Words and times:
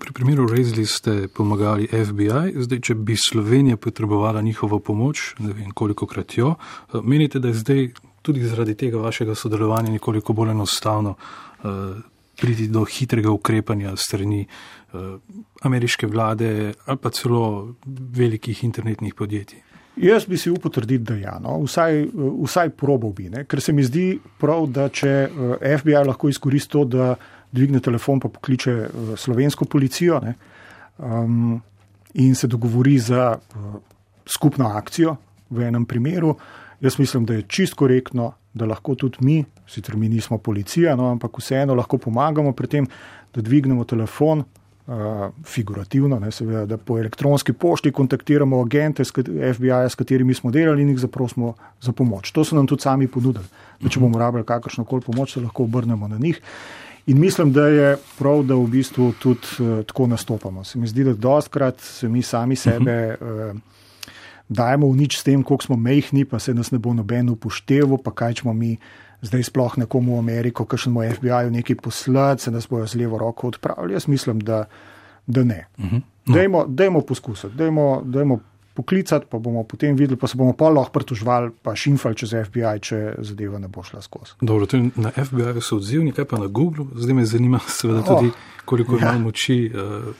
Pri 0.00 0.12
primeru 0.12 0.46
Razli 0.48 0.86
ste 0.86 1.28
pomagali 1.34 1.86
FBI, 1.88 2.52
zdaj, 2.60 2.80
če 2.84 2.94
bi 2.94 3.14
Slovenija 3.16 3.78
potrebovala 3.80 4.42
njihovo 4.44 4.76
pomoč, 4.78 5.22
ne 5.38 5.54
vem 5.56 5.70
koliko 5.72 6.04
krat 6.06 6.34
jo, 6.36 6.50
menite, 7.00 7.40
da 7.40 7.48
je 7.48 7.54
zdaj 7.62 7.86
tudi 8.22 8.42
zaradi 8.44 8.74
tega 8.76 9.00
vašega 9.00 9.34
sodelovanja 9.34 9.94
nekoliko 9.94 10.36
bolj 10.36 10.50
enostavno 10.52 11.14
uh, 11.16 11.96
priti 12.36 12.68
do 12.68 12.84
hitrega 12.84 13.32
ukrepanja 13.32 13.94
strani 13.96 14.42
uh, 14.44 15.16
ameriške 15.62 16.06
vlade 16.06 16.74
ali 16.86 16.98
pa 17.00 17.10
celo 17.10 17.74
velikih 18.20 18.64
internetnih 18.64 19.14
podjetij. 19.14 19.62
Jaz 19.96 20.26
bi 20.28 20.36
si 20.36 20.50
upal 20.50 20.70
trditi, 20.70 21.04
da 21.08 21.14
ja, 21.16 21.38
no. 21.40 21.56
vsaj, 21.64 22.02
vsaj 22.44 22.70
probal 22.76 23.14
bi, 23.16 23.30
ne? 23.32 23.46
ker 23.48 23.64
se 23.64 23.72
mi 23.72 23.84
zdi 23.84 24.18
prav, 24.38 24.66
da 24.68 24.90
če 24.92 25.08
eh, 25.08 25.76
FBI 25.80 26.02
lahko 26.04 26.28
izkoristi 26.28 26.74
to, 26.76 26.84
da 26.84 27.14
dvigne 27.56 27.80
telefon 27.80 28.20
pa 28.20 28.28
pokliče 28.28 28.76
slovensko 29.16 29.64
policijo 29.64 30.20
ne? 30.24 30.36
Um, 30.98 31.56
in 32.14 32.34
se 32.34 32.48
dogovori 32.48 32.98
za 32.98 33.34
uh, 33.36 33.74
skupno 34.26 34.68
akcijo 34.76 35.16
v 35.50 35.66
enem 35.68 35.84
primeru, 35.84 36.36
Jaz 36.80 36.98
mislim, 36.98 37.24
da 37.24 37.34
je 37.34 37.42
čist 37.42 37.74
korektno, 37.74 38.32
da 38.54 38.66
lahko 38.66 38.94
tudi 38.94 39.18
mi, 39.20 39.44
sicer 39.66 39.96
mi 39.96 40.08
nismo 40.08 40.38
policija, 40.38 40.96
no, 40.96 41.10
ampak 41.10 41.38
vseeno 41.38 41.74
lahko 41.74 41.98
pomagamo 41.98 42.52
pri 42.52 42.66
tem, 42.66 42.86
da 43.34 43.40
dvignemo 43.40 43.84
telefon, 43.84 44.42
uh, 44.86 44.94
figurativno, 45.44 46.18
ne, 46.20 46.30
seveda, 46.32 46.66
da 46.66 46.76
po 46.76 46.98
elektronski 46.98 47.52
pošti 47.52 47.92
kontaktiramo 47.92 48.60
agente 48.60 49.04
FBI, 49.04 49.88
s 49.88 49.94
katerimi 49.94 50.34
smo 50.34 50.50
delali 50.50 50.82
in 50.82 50.92
jih 50.92 50.98
zaprosimo 50.98 51.54
za 51.80 51.92
pomoč. 51.92 52.30
To 52.32 52.44
so 52.44 52.56
nam 52.56 52.66
tudi 52.66 52.82
sami 52.82 53.08
ponudili. 53.08 53.44
Če 53.88 54.00
bomo 54.00 54.18
rabili 54.18 54.44
kakršno 54.44 54.84
koli 54.84 55.04
pomoč, 55.06 55.34
se 55.34 55.40
lahko 55.40 55.64
obrnemo 55.64 56.08
na 56.08 56.18
njih. 56.18 56.40
In 57.06 57.20
mislim, 57.20 57.52
da 57.52 57.68
je 57.68 57.96
prav, 58.18 58.42
da 58.42 58.54
v 58.54 58.66
bistvu 58.66 59.12
tudi 59.22 59.46
uh, 59.60 59.84
tako 59.86 60.06
nastopamo. 60.06 60.64
Se 60.64 60.78
mi 60.78 60.86
zdi, 60.86 61.04
da 61.04 61.14
dostkrat 61.14 61.80
se 61.80 62.08
mi 62.08 62.22
sami 62.22 62.56
sebe. 62.56 63.16
Uh, 63.20 63.60
dajemo 64.48 64.90
v 64.90 64.96
nič 64.96 65.18
s 65.18 65.26
tem, 65.26 65.42
koliko 65.42 65.64
smo 65.64 65.76
mehni, 65.76 66.24
pa 66.24 66.38
se 66.38 66.54
nas 66.54 66.70
ne 66.70 66.78
bo 66.78 66.94
noben 66.94 67.30
upošteval, 67.30 67.98
pa 67.98 68.14
kaj 68.14 68.42
smo 68.42 68.54
mi 68.54 68.76
zdaj 69.22 69.48
sploh 69.50 69.78
nekomu 69.82 70.16
v 70.16 70.22
Ameriko, 70.22 70.66
kakšnemu 70.68 71.02
FBI-ju 71.18 71.50
nekaj 71.50 71.76
poslati, 71.82 72.42
se 72.42 72.50
nas 72.50 72.68
bojo 72.70 72.86
z 72.86 73.00
levo 73.00 73.18
roko 73.18 73.48
odpravili. 73.48 73.96
Jaz 73.96 74.06
mislim, 74.08 74.40
da, 74.40 74.64
da 75.26 75.44
ne. 75.44 75.66
Uh 75.78 75.84
-huh. 75.84 76.00
no. 76.26 76.34
dajmo, 76.34 76.64
dajmo 76.68 77.00
poskusiti, 77.00 77.54
dajmo, 77.54 78.02
dajmo 78.04 78.40
poklicati, 78.76 79.26
pa 79.30 79.38
bomo 79.42 79.64
potem 79.64 79.96
videli, 79.96 80.18
pa 80.20 80.28
se 80.30 80.38
bomo 80.38 80.52
pa 80.56 80.68
lahko 80.68 80.92
pritožvali, 80.98 81.50
pa 81.62 81.74
šimfali 81.76 82.16
čez 82.16 82.34
FBI, 82.48 82.80
če 82.80 83.00
zadeva 83.24 83.60
ne 83.62 83.68
bo 83.72 83.82
šla 83.86 84.02
skozi. 84.04 84.36
Dobro, 84.40 84.68
na 84.96 85.12
FBI 85.16 85.62
so 85.64 85.80
odzivni, 85.80 86.12
kaj 86.12 86.28
pa 86.30 86.40
na 86.42 86.46
Google, 86.46 86.86
zdaj 86.94 87.14
me 87.16 87.26
zanima, 87.26 87.60
seveda 87.80 88.04
tudi, 88.06 88.32
oh, 88.34 88.64
koliko 88.64 89.00
ja. 89.00 89.12
ima 89.14 89.26
moči. 89.28 89.58
Uh, 89.72 90.12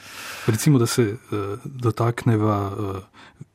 recimo, 0.46 0.78
da 0.78 0.86
se 0.86 1.12
uh, 1.12 1.58
dotakneva. 1.64 2.60
Uh, 2.72 3.02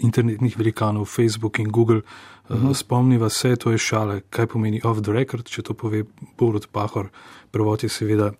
internetnih 0.02 0.58
velikanov, 0.58 1.06
Facebook 1.06 1.60
in 1.60 1.70
Google. 1.70 2.02
Uh 2.50 2.58
-huh. 2.58 2.74
Spomniva 2.74 3.30
se, 3.30 3.56
to 3.56 3.72
je 3.72 3.78
šale, 3.78 4.22
kaj 4.30 4.48
pomeni 4.48 4.82
off 4.84 5.02
the 5.02 5.12
record, 5.12 5.46
če 5.46 5.62
to 5.62 5.74
pove 5.74 6.04
Borod 6.38 6.68
Pahor. 6.72 7.10
Prvot 7.52 7.84
je 7.84 7.90
seveda, 7.90 8.32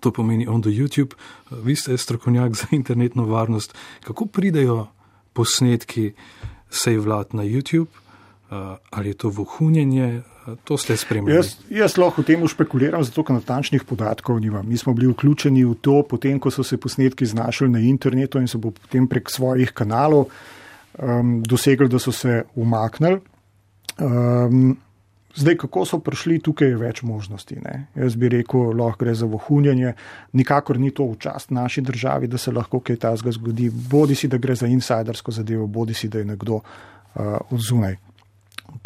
to 0.00 0.10
pomeni 0.10 0.48
on 0.48 0.62
the 0.62 0.70
YouTube. 0.70 1.14
Vi 1.50 1.76
ste 1.76 1.96
strokovnjak 1.96 2.54
za 2.54 2.66
internetno 2.70 3.24
varnost. 3.24 3.74
Kako 4.04 4.26
pridejo 4.26 4.86
posnetki 5.32 6.12
sej 6.70 7.00
vlad 7.02 7.34
na 7.34 7.42
YouTube? 7.42 7.90
Uh, 8.50 8.76
ali 8.90 9.12
je 9.12 9.14
to 9.14 9.28
vohunjenje, 9.30 10.22
to 10.64 10.76
ste 10.78 10.96
spremljali? 10.96 11.36
Jaz, 11.36 11.54
jaz 11.70 11.96
lahko 12.00 12.22
v 12.22 12.26
tem 12.32 12.42
špekuliram, 12.48 13.02
zato 13.06 13.22
ker 13.22 13.36
natančnih 13.38 13.84
podatkov 13.86 14.40
nimam. 14.42 14.66
Mi 14.66 14.78
smo 14.78 14.94
bili 14.96 15.12
vključeni 15.12 15.64
v 15.64 15.76
to, 15.82 16.00
potem 16.02 16.40
ko 16.42 16.50
so 16.50 16.64
se 16.66 16.80
posnetki 16.80 17.26
znašli 17.26 17.68
na 17.68 17.78
internetu 17.78 18.40
in 18.42 18.48
so 18.50 18.58
potem 18.58 19.06
prek 19.08 19.30
svojih 19.30 19.70
kanalov 19.70 20.26
um, 20.98 21.40
dosegli, 21.46 21.88
da 21.88 21.98
so 22.02 22.12
se 22.12 22.42
umaknili. 22.54 23.20
Um, 24.00 24.76
zdaj, 25.34 25.56
kako 25.56 25.84
so 25.84 25.98
prišli, 25.98 26.38
tukaj 26.42 26.68
je 26.68 26.76
več 26.76 27.02
možnosti. 27.02 27.56
Ne? 27.62 27.86
Jaz 27.94 28.16
bi 28.16 28.28
rekel, 28.28 28.72
lahko 28.76 29.04
gre 29.04 29.14
za 29.14 29.26
vohunjanje, 29.30 29.94
nikakor 30.32 30.78
ni 30.78 30.90
to 30.90 31.06
v 31.12 31.18
čast 31.22 31.50
naši 31.50 31.82
državi, 31.86 32.28
da 32.28 32.38
se 32.38 32.52
lahko 32.52 32.80
kaj 32.80 32.96
takega 32.96 33.34
zgodi. 33.36 33.70
Bodi 33.70 34.14
si, 34.14 34.28
da 34.28 34.38
gre 34.38 34.54
za 34.54 34.66
insidersko 34.66 35.32
zadevo, 35.32 35.66
bodi 35.66 35.94
si, 35.94 36.08
da 36.08 36.18
je 36.18 36.30
nekdo 36.32 36.60
uh, 36.60 37.36
od 37.50 37.60
zunaj. 37.60 37.96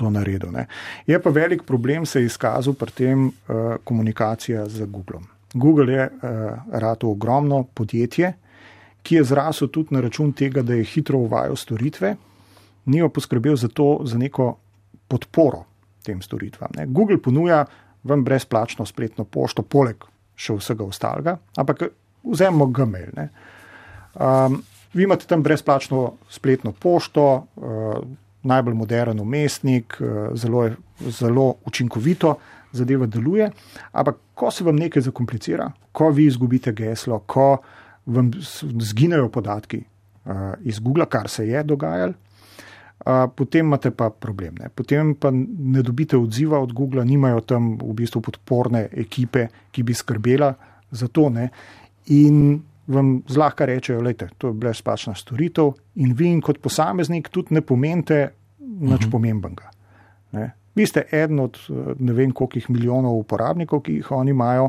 To 0.01 0.09
naredil. 0.11 0.49
Ne. 0.49 0.65
Je 1.07 1.19
pa 1.21 1.31
velik 1.31 1.63
problem 1.69 2.07
se 2.07 2.23
je 2.23 2.27
izkazal 2.27 2.75
pri 2.75 2.91
tem 2.91 3.27
uh, 3.29 3.77
komunikacija 3.85 4.65
z 4.69 4.87
Googlom. 4.89 5.27
Google 5.55 5.93
je 5.93 6.07
uh, 6.09 6.31
rado 6.73 7.11
ogromno 7.13 7.63
podjetje, 7.75 8.33
ki 9.05 9.21
je 9.21 9.25
zrasel 9.29 9.69
tudi 9.69 9.93
na 9.95 10.01
račun 10.01 10.33
tega, 10.33 10.63
da 10.63 10.75
je 10.75 10.89
hitro 10.89 11.21
uvajal 11.21 11.57
storitve, 11.57 12.15
ni 12.87 13.03
pa 13.05 13.09
poskrbel 13.13 13.57
za 13.61 13.69
to, 13.69 14.01
za 14.09 14.19
neko 14.19 14.55
podporo 15.09 15.65
tem 16.05 16.23
storitvam. 16.23 16.71
Ne. 16.77 16.87
Google 16.87 17.19
ponuja 17.23 17.65
vam 18.05 18.25
brezplačno 18.25 18.87
spletno 18.87 19.25
pošto, 19.25 19.63
poleg 19.63 20.05
še 20.37 20.57
vsega 20.59 20.85
ostalega, 20.85 21.39
ampak 21.57 21.87
vzemimo 22.25 22.67
Gmail. 22.75 23.13
Um, 24.15 24.61
vi 24.95 25.07
imate 25.07 25.27
tam 25.31 25.43
brezplačno 25.43 26.15
spletno 26.31 26.73
pošto, 26.73 27.25
uh, 27.57 28.03
najbolj 28.45 28.75
moderen 28.75 29.21
umestnik, 29.21 29.97
uh, 30.01 30.35
zelo, 30.39 30.69
zelo 31.01 31.55
učinkovito. 31.65 32.37
Zadeva 32.75 33.07
deluje, 33.07 33.45
ampak 33.95 34.17
ko 34.35 34.49
se 34.51 34.65
vam 34.67 34.75
nekaj 34.75 35.05
zakomplicira, 35.07 35.69
ko 35.95 36.09
vi 36.11 36.25
izgubite 36.27 36.73
geslo, 36.75 37.21
ko 37.31 37.61
vam 38.11 38.33
zginejo 38.83 39.29
podatki 39.31 39.79
uh, 39.79 40.57
iz 40.67 40.81
Google, 40.83 41.07
kar 41.07 41.29
se 41.31 41.47
je 41.47 41.63
dogajalo, 41.63 42.17
potem 43.37 43.67
imate 43.67 43.91
pa 43.91 44.11
problem. 44.11 44.55
Ne. 44.61 44.69
Potem 44.75 45.15
pa 45.15 45.31
ne 45.33 45.83
dobite 45.83 46.17
odziva 46.17 46.59
od 46.59 46.73
Google, 46.73 47.05
nimajo 47.05 47.41
tam 47.41 47.75
v 47.79 47.93
bistvu 47.95 48.21
podporne 48.21 48.89
ekipe, 48.93 49.49
ki 49.71 49.83
bi 49.83 49.95
skrbela 49.95 50.55
za 50.91 51.09
to. 51.09 51.29
Ne. 51.29 51.49
In 52.07 52.63
vam 52.87 53.23
zlahka 53.29 53.65
rečejo, 53.65 54.03
da 54.03 54.29
to 54.39 54.49
je 54.49 54.55
brezplačna 54.55 55.15
storitev, 55.15 55.73
in 55.95 56.13
vi, 56.13 56.29
in 56.33 56.41
kot 56.41 56.61
posameznik, 56.61 57.29
tudi 57.29 57.55
ne 57.55 57.61
pomenite 57.61 58.31
nič 58.59 58.81
uh 58.81 58.89
mhm. 58.89 58.95
-huh. 58.95 59.11
pomembnega. 59.11 59.71
Ne. 60.33 60.53
Vi 60.75 60.87
ste 60.87 61.05
eden 61.13 61.41
od 61.41 61.59
ne 61.99 62.13
vem 62.13 62.31
koliko 62.33 62.73
milijonov 62.73 63.19
uporabnikov, 63.19 63.81
ki 63.81 63.93
jih 63.93 64.11
oni 64.11 64.31
imajo 64.31 64.69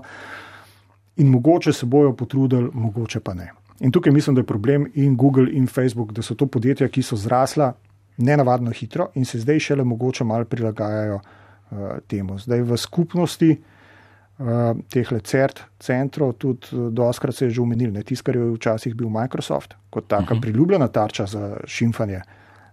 in 1.15 1.27
mogoče 1.27 1.73
se 1.73 1.85
bojo 1.85 2.13
potrudili, 2.13 2.69
mogoče 2.73 3.19
pa 3.19 3.33
ne. 3.33 3.51
In 3.79 3.91
tukaj 3.91 4.13
mislim, 4.13 4.35
da 4.35 4.39
je 4.39 4.45
problem 4.45 4.91
in 4.93 5.15
Google 5.15 5.51
in 5.51 5.67
Facebook, 5.67 6.11
da 6.11 6.21
so 6.21 6.35
to 6.35 6.45
podjetja, 6.45 6.87
ki 6.87 7.01
so 7.01 7.15
zrasla 7.15 7.73
nenavadno 8.17 8.71
hitro 8.71 9.09
in 9.15 9.25
se 9.25 9.39
zdaj 9.39 9.59
šele 9.59 9.83
mogoče 9.83 10.23
malo 10.23 10.45
prilagajajo 10.45 11.15
uh, 11.15 11.79
temu. 12.07 12.39
Zdaj 12.39 12.61
v 12.61 12.77
skupnosti 12.77 13.51
uh, 14.37 14.47
teh 14.89 15.09
CERT 15.23 15.61
centrov 15.79 16.33
tudi 16.33 16.67
uh, 16.71 16.89
doskrat 16.93 17.35
se 17.35 17.45
je 17.45 17.49
že 17.49 17.61
umenil, 17.61 17.91
ne 17.91 18.03
tisto, 18.03 18.23
kar 18.25 18.35
je 18.35 18.51
včasih 18.55 18.95
bil 18.95 19.09
Microsoft, 19.09 19.75
kot 19.89 20.07
taka 20.07 20.23
uh 20.23 20.29
mhm. 20.29 20.37
-huh. 20.37 20.41
priljubljena 20.41 20.87
tarča 20.87 21.25
za 21.25 21.57
šimfanje, 21.65 22.21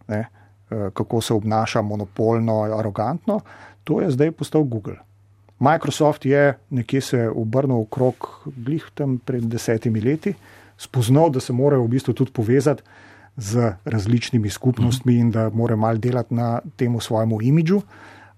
ne, 0.09 0.27
uh, 0.71 0.93
kako 0.93 1.21
se 1.21 1.35
obnaša 1.35 1.83
monopolno, 1.83 2.63
arogantno, 2.79 3.41
to 3.85 4.01
je 4.01 4.11
zdaj 4.11 4.31
postal 4.31 4.63
Google. 4.63 4.97
Microsoft 5.59 6.27
je 6.27 6.59
nekje 6.71 7.01
se 7.01 7.31
obrnil 7.35 7.81
okrog 7.81 8.49
glih 8.57 8.91
tam 8.95 9.19
pred 9.19 9.43
desetimi 9.43 10.01
leti, 10.01 10.35
spoznal, 10.77 11.31
da 11.31 11.41
se 11.41 11.53
morajo 11.53 11.83
v 11.83 11.89
bistvu 11.89 12.15
tudi 12.15 12.33
povezati 12.33 12.83
z 13.37 13.75
različnimi 13.85 14.51
skupnostmi 14.51 15.15
in 15.19 15.31
da 15.31 15.51
mora 15.51 15.77
mal 15.77 15.99
delati 15.99 16.35
na 16.35 16.61
tem 16.77 17.01
svojemu 17.01 17.43
imidžu. 17.43 17.81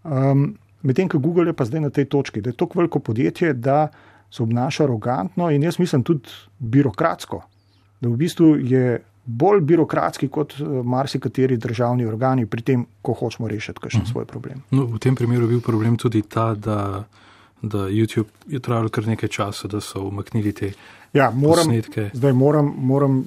Um, 0.04 0.54
Medtem 0.84 1.08
ko 1.08 1.18
Google 1.18 1.46
je 1.48 1.56
pa 1.56 1.64
zdaj 1.64 1.80
na 1.80 1.90
tej 1.90 2.04
točki, 2.04 2.42
da 2.44 2.50
je 2.50 2.56
to 2.60 2.68
veliko 2.74 3.00
podjetje, 3.00 3.54
da 3.54 3.88
se 4.30 4.42
obnaša 4.42 4.84
arogantno 4.84 5.50
in 5.50 5.62
jaz 5.62 5.78
mislim 5.78 6.02
tudi 6.02 6.28
birokratsko, 6.58 7.40
da 8.00 8.08
v 8.08 8.16
bistvu 8.16 8.56
je 8.56 9.00
bolj 9.24 9.60
birokratski 9.60 10.28
kot 10.28 10.54
eh, 10.60 10.64
marsikateri 10.84 11.56
državni 11.56 12.06
organi 12.06 12.46
pri 12.46 12.62
tem, 12.62 12.86
ko 13.02 13.12
hočemo 13.12 13.48
rešiti 13.48 13.80
kakšen. 13.80 14.02
-huh. 14.02 14.12
svoj 14.12 14.24
problem. 14.24 14.62
No, 14.70 14.84
v 14.84 14.98
tem 14.98 15.14
primeru 15.14 15.44
je 15.44 15.48
bil 15.48 15.60
problem 15.60 15.96
tudi 15.96 16.22
ta, 16.22 16.54
da, 16.54 17.04
da 17.68 17.88
YouTube 17.88 18.28
je 18.46 18.60
trajalo 18.60 18.88
kar 18.88 19.06
nekaj 19.06 19.28
časa, 19.28 19.68
da 19.68 19.80
so 19.80 20.02
umaknili 20.08 20.52
te. 20.52 20.72
Ja, 21.12 21.30
moram, 21.30 21.70
zdaj 22.12 22.32
moram, 22.32 22.74
moram 22.78 23.24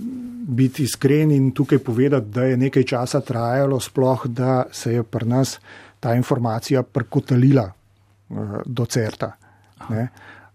biti 0.48 0.84
iskren 0.84 1.32
in 1.32 1.52
tukaj 1.52 1.80
povedati, 1.80 2.28
da 2.28 2.44
je 2.44 2.58
nekaj 2.58 2.84
časa 2.84 3.22
trajalo, 3.22 3.80
sploh 3.80 4.28
da 4.28 4.66
se 4.72 4.94
je 4.94 5.04
pri 5.04 5.28
nas 5.28 5.60
ta 6.00 6.14
informacija 6.16 6.84
prkotalila 6.84 7.72
uh, 8.30 8.38
do 8.66 8.86
certa. 8.86 9.32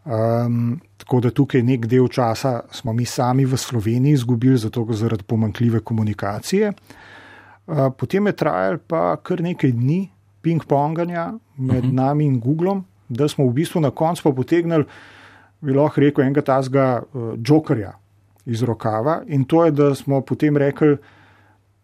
Um, 0.05 0.81
tako 0.97 1.21
da 1.21 1.31
tukaj 1.31 1.63
nek 1.63 1.87
del 1.87 2.09
časa 2.09 2.61
smo 2.71 2.93
mi 2.93 3.05
sami 3.05 3.45
v 3.45 3.57
Sloveniji 3.57 4.13
izgubili, 4.13 4.59
zato 4.59 4.87
zaradi 4.91 5.23
pomankljive 5.23 5.81
komunikacije. 5.81 6.73
Uh, 7.67 7.77
potem 7.99 8.27
je 8.27 8.33
trajalo 8.33 8.79
pa 8.87 9.17
kar 9.17 9.41
nekaj 9.41 9.73
dni 9.73 10.09
ping-ponganja 10.43 11.33
med 11.57 11.77
uh 11.77 11.85
mhm. 11.85 11.91
-huh. 11.91 11.95
nami 11.95 12.25
in 12.25 12.41
Googlom, 12.41 12.85
da 13.13 13.29
smo 13.29 13.47
v 13.47 13.57
bistvu 13.61 13.81
na 13.85 13.91
koncu 13.91 14.35
potegnili, 14.35 14.85
bi 15.61 15.75
lahko 15.77 16.01
rekel, 16.01 16.25
enega 16.25 16.43
tazga 16.43 16.87
uh, 17.03 17.35
jokerja, 17.39 17.93
iz 18.45 18.63
rokava 18.63 19.23
in 19.27 19.45
to 19.45 19.65
je, 19.65 19.71
da 19.71 19.95
smo 19.95 20.21
potem 20.21 20.57
rekli, 20.57 20.97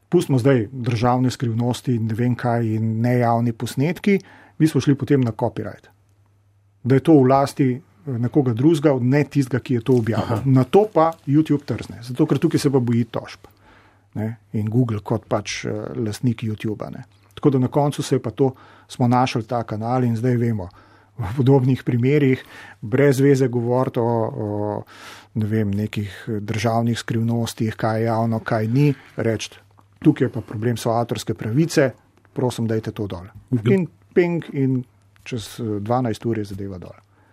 pustimo 0.08 0.38
zdaj 0.38 0.69
državne 0.72 1.30
skrivnosti 1.30 1.94
in 1.94 2.06
ne 2.06 2.14
vem 2.14 2.34
kaj 2.34 2.66
in 2.66 3.00
nejavni 3.00 3.52
posnetki, 3.52 4.19
mi 4.58 4.69
smo 4.69 4.80
šli 4.80 4.94
potem 4.94 5.20
na 5.20 5.30
copyright. 5.30 5.90
Da 6.82 6.94
je 6.94 7.04
to 7.04 7.12
v 7.12 7.28
lasti 7.28 7.69
eh, 7.74 8.19
nekoga 8.19 8.52
drugega, 8.52 8.96
ne 9.00 9.24
tistega, 9.24 9.62
ki 9.62 9.74
je 9.74 9.84
to 9.84 9.98
objavil. 10.00 10.40
Aha. 10.40 10.42
Na 10.44 10.64
to 10.64 10.86
pa 10.94 11.12
YouTube 11.26 11.64
trzne, 11.64 12.02
zato 12.02 12.26
ker 12.26 12.38
tukaj 12.38 12.60
se 12.60 12.72
pa 12.72 12.81
boji 12.81 13.04
tožb. 13.04 13.46
Ne? 14.14 14.36
In 14.52 14.70
Google 14.70 15.00
kot 15.04 15.28
pač 15.28 15.64
uh, 15.64 15.92
lastnik 15.94 16.42
YouTube. 16.42 16.90
Ne? 16.90 17.04
Tako 17.34 17.50
da 17.50 17.58
na 17.58 17.69
koncu 17.69 18.02
se 18.02 18.16
je 18.16 18.22
pa 18.22 18.31
to, 18.31 18.54
smo 18.88 19.08
našli 19.08 19.44
ta 19.46 19.62
kanal 19.62 20.04
in 20.04 20.16
zdaj 20.16 20.36
vemo, 20.36 20.69
v 21.19 21.31
podobnih 21.37 21.82
primerih, 21.85 22.43
brez 22.81 23.20
veze 23.20 23.49
govoriti 23.49 24.00
o, 24.00 24.12
o 24.29 24.82
ne 25.38 25.47
vem, 25.47 25.70
nekih 25.70 26.25
državnih 26.41 26.99
skrivnostih, 26.99 27.76
kaj 27.76 28.00
je 28.00 28.06
javno, 28.06 28.41
kaj 28.41 28.69
ni, 28.69 28.93
reči, 29.17 29.50
tukaj 30.03 30.29
je 30.29 30.32
pa 30.32 30.41
problem 30.41 30.76
so 30.76 30.94
avtorske 30.94 31.35
pravice, 31.35 31.91
prosim, 32.35 32.67
dajte 32.70 32.94
to 32.94 33.06
dol. 33.11 33.26
In 33.70 33.88
ping 34.15 34.47
in 34.53 34.82
čez 35.26 35.59
12 35.61 36.26
ur 36.26 36.38
je 36.38 36.49
zadeva 36.53 36.79
dol. 36.79 36.97